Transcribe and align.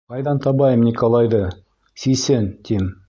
—Ҡайҙан 0.11 0.39
табайым 0.45 0.85
Николайҙы, 0.87 1.41
сисен, 2.05 2.49
тим. 2.71 2.91